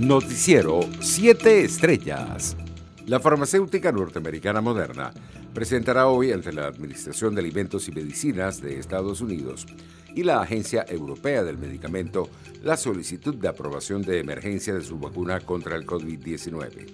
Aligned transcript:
Noticiero 0.00 0.80
7 1.00 1.62
Estrellas. 1.62 2.56
La 3.04 3.20
farmacéutica 3.20 3.92
norteamericana 3.92 4.62
Moderna 4.62 5.12
presentará 5.52 6.06
hoy 6.06 6.32
ante 6.32 6.54
la 6.54 6.68
Administración 6.68 7.34
de 7.34 7.42
Alimentos 7.42 7.86
y 7.86 7.92
Medicinas 7.92 8.62
de 8.62 8.78
Estados 8.78 9.20
Unidos 9.20 9.66
y 10.14 10.22
la 10.22 10.40
Agencia 10.40 10.86
Europea 10.88 11.44
del 11.44 11.58
Medicamento 11.58 12.30
la 12.62 12.78
solicitud 12.78 13.34
de 13.34 13.48
aprobación 13.48 14.00
de 14.00 14.20
emergencia 14.20 14.72
de 14.72 14.82
su 14.82 14.98
vacuna 14.98 15.40
contra 15.40 15.76
el 15.76 15.84
COVID-19. 15.84 16.86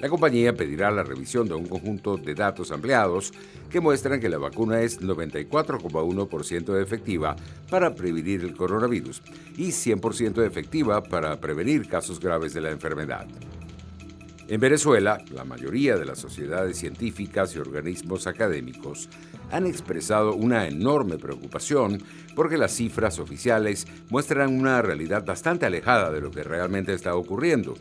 La 0.00 0.08
compañía 0.08 0.54
pedirá 0.54 0.90
la 0.90 1.02
revisión 1.02 1.46
de 1.46 1.54
un 1.54 1.66
conjunto 1.66 2.16
de 2.16 2.34
datos 2.34 2.72
ampliados 2.72 3.34
que 3.68 3.80
muestran 3.80 4.18
que 4.18 4.30
la 4.30 4.38
vacuna 4.38 4.80
es 4.80 5.02
94,1% 5.02 6.80
efectiva 6.80 7.36
para 7.68 7.94
prevenir 7.94 8.40
el 8.40 8.56
coronavirus 8.56 9.22
y 9.58 9.68
100% 9.68 10.46
efectiva 10.46 11.02
para 11.02 11.38
prevenir 11.38 11.86
casos 11.86 12.18
graves 12.18 12.54
de 12.54 12.62
la 12.62 12.70
enfermedad. 12.70 13.26
En 14.48 14.58
Venezuela, 14.58 15.22
la 15.32 15.44
mayoría 15.44 15.96
de 15.96 16.06
las 16.06 16.18
sociedades 16.18 16.78
científicas 16.78 17.54
y 17.54 17.58
organismos 17.58 18.26
académicos 18.26 19.08
han 19.52 19.66
expresado 19.66 20.34
una 20.34 20.66
enorme 20.66 21.18
preocupación 21.18 22.02
porque 22.34 22.56
las 22.56 22.72
cifras 22.72 23.18
oficiales 23.18 23.86
muestran 24.08 24.58
una 24.58 24.80
realidad 24.82 25.24
bastante 25.24 25.66
alejada 25.66 26.10
de 26.10 26.22
lo 26.22 26.30
que 26.30 26.42
realmente 26.42 26.94
está 26.94 27.14
ocurriendo 27.14 27.74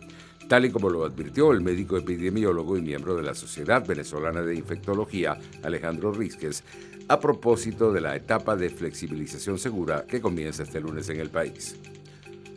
tal 0.49 0.65
y 0.65 0.71
como 0.71 0.89
lo 0.89 1.05
advirtió 1.05 1.51
el 1.51 1.61
médico 1.61 1.95
epidemiólogo 1.95 2.75
y 2.75 2.81
miembro 2.81 3.15
de 3.15 3.21
la 3.21 3.35
Sociedad 3.35 3.85
Venezolana 3.85 4.41
de 4.41 4.55
Infectología, 4.55 5.37
Alejandro 5.61 6.11
Rizquez, 6.11 6.63
a 7.07 7.19
propósito 7.19 7.93
de 7.93 8.01
la 8.01 8.15
etapa 8.15 8.55
de 8.55 8.71
flexibilización 8.71 9.59
segura 9.59 10.05
que 10.07 10.19
comienza 10.19 10.63
este 10.63 10.81
lunes 10.81 11.07
en 11.09 11.19
el 11.19 11.29
país. 11.29 11.75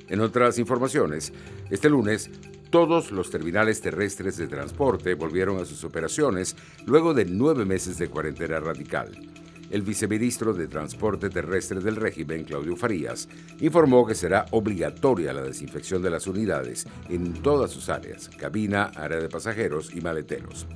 En 0.09 0.21
otras 0.21 0.59
informaciones, 0.59 1.35
este 1.69 1.91
lunes 1.91 2.31
todos 2.71 3.13
los 3.13 3.29
terminales 3.29 3.83
terrestres 3.83 4.39
de 4.39 4.47
transporte 4.47 5.13
volvieron 5.13 5.59
a 5.59 5.67
sus 5.67 5.85
operaciones 5.85 6.57
luego 6.87 7.13
de 7.13 7.27
nueve 7.27 7.67
meses 7.67 7.99
de 7.99 8.09
cuarentena 8.09 8.59
radical 8.59 9.11
el 9.73 9.83
viceministro 9.83 10.53
de 10.53 10.69
Transporte 10.69 11.31
Terrestre 11.31 11.81
del 11.81 11.97
régimen, 11.97 12.45
Claudio 12.45 12.77
Farías, 12.77 13.27
informó 13.59 14.07
que 14.07 14.15
será 14.15 14.45
obligatoria 14.51 15.33
la 15.33 15.43
desinfección 15.43 16.03
de 16.03 16.11
las 16.11 16.27
unidades 16.27 16.87
en 17.09 17.33
todas 17.33 17.71
sus 17.71 17.89
áreas, 17.89 18.29
cabina, 18.29 18.93
área 18.95 19.19
de 19.19 19.31
pasajeros 19.31 19.95
y 19.95 20.03
maleteros. 20.03 20.67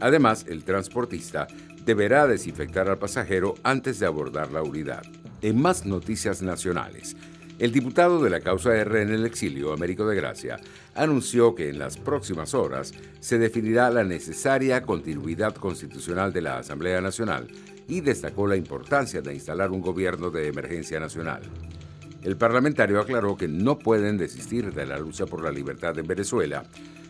Además, 0.00 0.46
el 0.48 0.62
transportista 0.62 1.48
deberá 1.84 2.28
desinfectar 2.28 2.88
al 2.88 2.98
pasajero 2.98 3.54
antes 3.64 3.98
de 3.98 4.06
abordar 4.06 4.52
la 4.52 4.62
unidad. 4.62 5.02
En 5.42 5.60
más 5.60 5.84
noticias 5.84 6.40
nacionales, 6.40 7.16
el 7.58 7.70
diputado 7.70 8.22
de 8.22 8.30
la 8.30 8.40
causa 8.40 8.74
R 8.74 9.02
en 9.02 9.10
el 9.10 9.24
exilio, 9.24 9.72
Américo 9.72 10.06
de 10.06 10.16
Gracia, 10.16 10.58
anunció 10.94 11.54
que 11.54 11.68
en 11.68 11.78
las 11.78 11.96
próximas 11.96 12.52
horas 12.52 12.92
se 13.20 13.38
definirá 13.38 13.90
la 13.90 14.02
necesaria 14.02 14.82
continuidad 14.82 15.54
constitucional 15.54 16.32
de 16.32 16.42
la 16.42 16.58
Asamblea 16.58 17.00
Nacional 17.00 17.46
y 17.86 18.00
destacó 18.00 18.46
la 18.46 18.56
importancia 18.56 19.22
de 19.22 19.34
instalar 19.34 19.70
un 19.70 19.82
gobierno 19.82 20.30
de 20.30 20.48
emergencia 20.48 20.98
nacional. 20.98 21.42
El 22.24 22.36
parlamentario 22.38 23.00
aclaró 23.00 23.36
que 23.36 23.48
no 23.48 23.78
pueden 23.78 24.16
desistir 24.16 24.72
de 24.72 24.86
la 24.86 24.98
lucha 24.98 25.26
por 25.26 25.44
la 25.44 25.50
libertad 25.50 25.98
en 25.98 26.06
Venezuela 26.06 26.64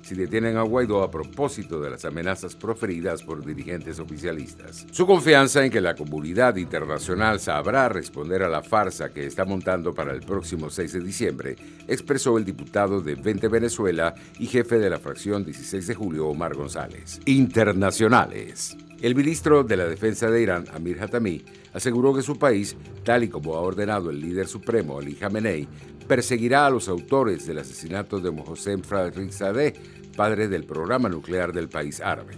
si 0.04 0.14
detienen 0.14 0.56
a 0.56 0.62
Guaidó 0.62 1.02
a 1.02 1.10
propósito 1.10 1.80
de 1.80 1.90
las 1.90 2.04
amenazas 2.04 2.54
proferidas 2.54 3.22
por 3.22 3.44
dirigentes 3.44 3.98
oficialistas. 3.98 4.86
Su 4.90 5.06
confianza 5.06 5.64
en 5.64 5.70
que 5.70 5.80
la 5.80 5.94
comunidad 5.94 6.56
internacional 6.56 7.40
sabrá 7.40 7.88
responder 7.88 8.42
a 8.42 8.48
la 8.48 8.62
farsa 8.62 9.10
que 9.10 9.24
está 9.24 9.44
montando 9.44 9.94
para 9.94 10.12
el 10.12 10.20
próximo 10.20 10.68
6 10.68 10.92
de 10.92 11.00
diciembre, 11.00 11.56
expresó 11.88 12.36
el 12.36 12.44
diputado 12.44 13.00
de 13.00 13.14
20 13.14 13.48
Venezuela 13.48 14.14
y 14.38 14.46
jefe 14.46 14.78
de 14.78 14.90
la 14.90 14.98
fracción 14.98 15.44
16 15.44 15.86
de 15.86 15.94
julio, 15.94 16.28
Omar 16.28 16.54
González. 16.54 17.20
Internacionales. 17.24 18.76
El 19.04 19.14
ministro 19.14 19.64
de 19.64 19.76
la 19.76 19.84
Defensa 19.84 20.30
de 20.30 20.40
Irán, 20.40 20.64
Amir 20.72 20.98
Hatami, 20.98 21.44
aseguró 21.74 22.14
que 22.14 22.22
su 22.22 22.38
país, 22.38 22.74
tal 23.02 23.22
y 23.22 23.28
como 23.28 23.54
ha 23.54 23.60
ordenado 23.60 24.08
el 24.08 24.18
líder 24.18 24.48
supremo 24.48 24.98
Ali 24.98 25.14
Khamenei, 25.14 25.68
perseguirá 26.08 26.64
a 26.64 26.70
los 26.70 26.88
autores 26.88 27.46
del 27.46 27.58
asesinato 27.58 28.18
de 28.18 28.30
Mohsen 28.30 28.82
Farizadeh, 28.82 29.74
padre 30.16 30.48
del 30.48 30.64
programa 30.64 31.10
nuclear 31.10 31.52
del 31.52 31.68
país 31.68 32.00
árabe. 32.00 32.36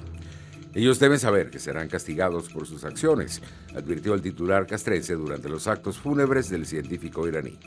Ellos 0.74 0.98
deben 0.98 1.20
saber 1.20 1.50
que 1.50 1.60
serán 1.60 1.86
castigados 1.86 2.48
por 2.48 2.66
sus 2.66 2.84
acciones, 2.84 3.42
advirtió 3.76 4.14
el 4.14 4.20
titular 4.20 4.66
castrense 4.66 5.14
durante 5.14 5.48
los 5.48 5.68
actos 5.68 5.98
fúnebres 5.98 6.50
del 6.50 6.66
científico 6.66 7.28
iraní. 7.28 7.60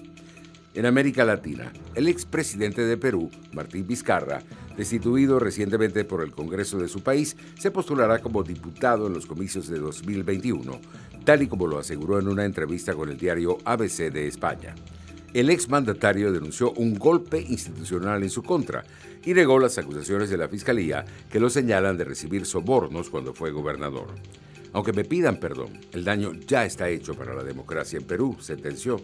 En 0.80 0.86
América 0.86 1.26
Latina, 1.26 1.74
el 1.94 2.08
expresidente 2.08 2.86
de 2.86 2.96
Perú, 2.96 3.30
Martín 3.52 3.86
Vizcarra, 3.86 4.42
destituido 4.78 5.38
recientemente 5.38 6.06
por 6.06 6.24
el 6.24 6.32
Congreso 6.32 6.78
de 6.78 6.88
su 6.88 7.04
país, 7.04 7.36
se 7.60 7.70
postulará 7.70 8.20
como 8.20 8.44
diputado 8.44 9.08
en 9.08 9.14
los 9.14 9.26
comicios 9.26 9.68
de 9.68 9.78
2021, 9.78 10.80
tal 11.26 11.42
y 11.42 11.48
como 11.48 11.68
lo 11.68 11.80
aseguró 11.80 12.18
en 12.18 12.30
una 12.30 12.46
entrevista 12.46 12.94
con 12.94 13.10
el 13.10 13.18
diario 13.18 13.58
ABC 13.66 14.10
de 14.10 14.28
España. 14.28 14.74
El 15.34 15.50
exmandatario 15.50 16.32
denunció 16.32 16.72
un 16.72 16.96
golpe 16.96 17.42
institucional 17.42 18.24
en 18.24 18.30
su 18.30 18.42
contra 18.42 18.86
y 19.26 19.34
negó 19.34 19.60
las 19.60 19.78
acusaciones 19.78 20.30
de 20.30 20.38
la 20.38 20.48
Fiscalía 20.48 21.04
que 21.30 21.42
lo 21.42 21.50
señalan 21.50 21.98
de 21.98 22.06
recibir 22.06 22.46
sobornos 22.46 23.10
cuando 23.10 23.34
fue 23.34 23.52
gobernador. 23.52 24.16
Aunque 24.72 24.94
me 24.94 25.04
pidan 25.04 25.42
perdón, 25.42 25.78
el 25.92 26.06
daño 26.06 26.32
ya 26.48 26.64
está 26.64 26.88
hecho 26.88 27.16
para 27.16 27.34
la 27.34 27.44
democracia 27.44 28.00
en 28.00 28.06
Perú, 28.06 28.38
sentenció. 28.40 29.02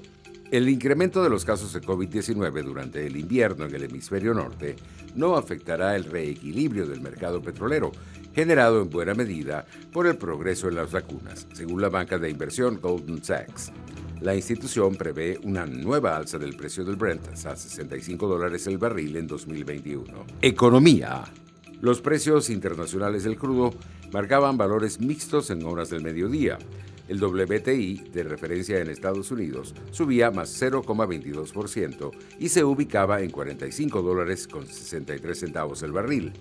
El 0.51 0.69
incremento 0.69 1.23
de 1.23 1.29
los 1.29 1.43
casos 1.43 1.73
de 1.73 1.81
COVID-19 1.81 2.63
durante 2.63 3.05
el 3.05 3.17
invierno 3.17 3.65
en 3.65 3.73
el 3.73 3.83
hemisferio 3.83 4.33
norte 4.33 4.75
no 5.15 5.35
afectará 5.35 5.95
el 5.95 6.03
reequilibrio 6.03 6.85
del 6.85 7.01
mercado 7.01 7.41
petrolero, 7.41 7.91
generado 8.33 8.81
en 8.81 8.89
buena 8.89 9.15
medida 9.15 9.65
por 9.91 10.05
el 10.05 10.17
progreso 10.17 10.67
en 10.67 10.75
las 10.75 10.91
vacunas, 10.91 11.47
según 11.53 11.81
la 11.81 11.89
banca 11.89 12.19
de 12.19 12.29
inversión 12.29 12.79
Goldman 12.79 13.23
Sachs. 13.23 13.71
La 14.21 14.35
institución 14.35 14.95
prevé 14.95 15.39
una 15.43 15.65
nueva 15.65 16.15
alza 16.15 16.37
del 16.37 16.55
precio 16.55 16.85
del 16.85 16.95
Brent 16.95 17.27
a 17.45 17.55
65 17.55 18.27
dólares 18.27 18.67
el 18.67 18.77
barril 18.77 19.15
en 19.17 19.27
2021. 19.27 20.25
Economía. 20.41 21.23
Los 21.81 22.01
precios 22.01 22.49
internacionales 22.49 23.23
del 23.23 23.37
crudo 23.37 23.73
marcaban 24.11 24.57
valores 24.57 24.99
mixtos 24.99 25.49
en 25.49 25.65
horas 25.65 25.89
del 25.89 26.01
mediodía. 26.01 26.57
El 27.07 27.23
WTI, 27.23 28.09
de 28.11 28.23
referencia 28.23 28.79
en 28.79 28.89
Estados 28.89 29.29
Unidos, 29.31 29.75
subía 29.91 30.31
más 30.31 30.59
0,22% 30.61 32.11
y 32.39 32.49
se 32.49 32.63
ubicaba 32.63 33.21
en 33.21 33.29
45 33.29 34.01
dólares 34.01 34.47
con 34.47 34.65
63 34.65 35.39
centavos 35.39 35.83
el 35.83 35.91
barril. 35.91 36.33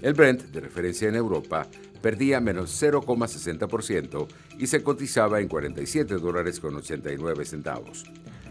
El 0.00 0.14
Brent, 0.14 0.42
de 0.44 0.60
referencia 0.60 1.08
en 1.08 1.16
Europa, 1.16 1.66
perdía 2.00 2.40
menos 2.40 2.82
0,60% 2.82 4.26
y 4.58 4.66
se 4.66 4.82
cotizaba 4.82 5.40
en 5.40 5.48
47 5.48 6.16
dólares 6.16 6.60
con 6.60 6.76
89 6.76 7.44
centavos. 7.44 8.04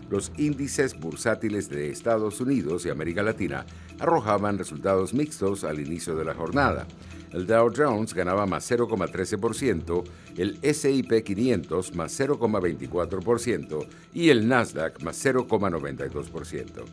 Los 0.10 0.32
índices 0.38 1.00
bursátiles 1.00 1.70
de 1.70 1.90
Estados 1.90 2.40
Unidos 2.40 2.86
y 2.86 2.90
América 2.90 3.24
Latina 3.24 3.66
arrojaban 4.00 4.58
resultados 4.58 5.14
mixtos 5.14 5.64
al 5.64 5.80
inicio 5.80 6.16
de 6.16 6.26
la 6.26 6.36
jornada. 6.36 6.86
El 7.32 7.48
Dow 7.48 7.72
Jones 7.76 8.14
ganaba 8.14 8.46
más 8.46 8.70
0,13%, 8.70 10.04
el 10.38 10.60
SIP 10.74 11.24
500 11.24 11.96
más 11.96 12.20
0,24% 12.20 13.88
y 14.14 14.30
el 14.30 14.48
Nasdaq 14.48 15.02
más 15.02 15.26
0,92%. 15.26 16.86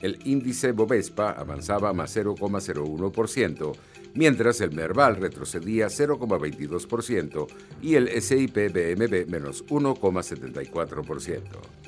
El 0.00 0.18
índice 0.24 0.72
Bovespa 0.72 1.30
avanzaba 1.30 1.92
más 1.92 2.16
0,01%, 2.16 3.72
mientras 4.14 4.60
el 4.60 4.72
Merval 4.72 5.16
retrocedía 5.16 5.88
0,22% 5.88 7.46
y 7.82 7.94
el 7.94 8.08
SIP 8.22 8.56
BMB 8.56 9.28
menos 9.28 9.64
1,74%. 9.66 11.42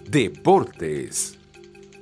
Deportes. 0.08 1.39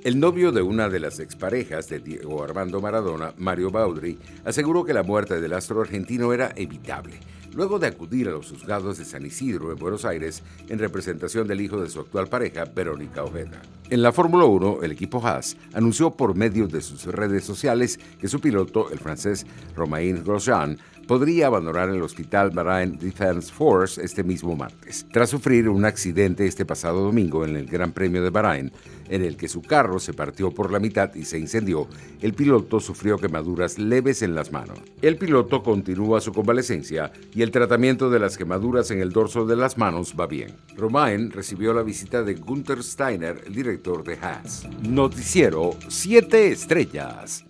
El 0.01 0.17
novio 0.17 0.53
de 0.53 0.61
una 0.61 0.87
de 0.87 1.01
las 1.01 1.19
exparejas 1.19 1.89
de 1.89 1.99
Diego 1.99 2.41
Armando 2.41 2.79
Maradona, 2.79 3.33
Mario 3.37 3.69
Baudry, 3.69 4.17
aseguró 4.45 4.85
que 4.85 4.93
la 4.93 5.03
muerte 5.03 5.41
del 5.41 5.51
astro 5.51 5.81
argentino 5.81 6.31
era 6.31 6.53
evitable 6.55 7.19
luego 7.53 7.79
de 7.79 7.87
acudir 7.87 8.27
a 8.27 8.31
los 8.31 8.49
juzgados 8.49 8.97
de 8.97 9.05
San 9.05 9.25
Isidro 9.25 9.71
en 9.71 9.77
Buenos 9.77 10.05
Aires 10.05 10.43
en 10.67 10.79
representación 10.79 11.47
del 11.47 11.61
hijo 11.61 11.81
de 11.81 11.89
su 11.89 11.99
actual 11.99 12.27
pareja, 12.27 12.65
Verónica 12.65 13.23
Ojeda. 13.23 13.61
En 13.89 14.01
la 14.01 14.11
Fórmula 14.11 14.45
1, 14.45 14.79
el 14.83 14.91
equipo 14.91 15.25
Haas 15.25 15.57
anunció 15.73 16.11
por 16.11 16.35
medio 16.35 16.67
de 16.67 16.81
sus 16.81 17.05
redes 17.05 17.43
sociales 17.43 17.99
que 18.19 18.27
su 18.27 18.39
piloto, 18.39 18.91
el 18.91 18.99
francés 18.99 19.45
Romain 19.75 20.23
Grosjean, 20.23 20.77
podría 21.09 21.47
abandonar 21.47 21.89
el 21.89 22.03
hospital 22.03 22.53
Marine 22.53 22.95
Defense 22.95 23.51
Force 23.51 23.99
este 23.99 24.23
mismo 24.23 24.55
martes, 24.55 25.07
tras 25.11 25.31
sufrir 25.31 25.67
un 25.67 25.83
accidente 25.83 26.45
este 26.45 26.65
pasado 26.67 27.01
domingo 27.01 27.43
en 27.43 27.55
el 27.55 27.65
Gran 27.65 27.93
Premio 27.93 28.21
de 28.21 28.29
Bahrein, 28.29 28.71
en 29.09 29.23
el 29.25 29.35
que 29.35 29.47
su 29.47 29.63
carro 29.63 29.97
se 29.97 30.13
partió 30.13 30.51
por 30.51 30.71
la 30.71 30.77
mitad 30.77 31.11
y 31.15 31.25
se 31.25 31.39
incendió. 31.39 31.87
El 32.21 32.35
piloto 32.35 32.79
sufrió 32.79 33.17
quemaduras 33.17 33.79
leves 33.79 34.21
en 34.21 34.35
las 34.35 34.51
manos. 34.51 34.77
El 35.01 35.17
piloto 35.17 35.63
continúa 35.63 36.21
su 36.21 36.31
convalecencia 36.31 37.11
y 37.33 37.41
el 37.41 37.49
tratamiento 37.49 38.11
de 38.11 38.19
las 38.19 38.37
quemaduras 38.37 38.91
en 38.91 39.01
el 39.01 39.11
dorso 39.11 39.47
de 39.47 39.55
las 39.55 39.79
manos 39.79 40.13
va 40.13 40.27
bien. 40.27 40.57
Romain 40.77 41.31
recibió 41.31 41.73
la 41.73 41.81
visita 41.81 42.21
de 42.21 42.35
Gunther 42.35 42.83
Steiner, 42.83 43.51
director 43.51 44.03
de 44.03 44.13
Haas. 44.13 44.69
Noticiero 44.83 45.71
7 45.87 46.51
Estrellas. 46.51 47.48